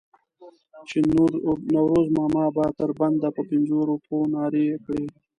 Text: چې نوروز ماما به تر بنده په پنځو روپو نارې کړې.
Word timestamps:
چې 0.89 0.97
نوروز 1.73 2.07
ماما 2.17 2.45
به 2.55 2.65
تر 2.79 2.89
بنده 2.99 3.29
په 3.35 3.41
پنځو 3.49 3.77
روپو 3.89 4.15
نارې 4.33 4.65
کړې. 4.85 5.05